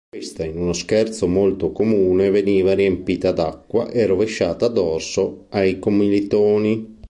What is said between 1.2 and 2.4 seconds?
molto comune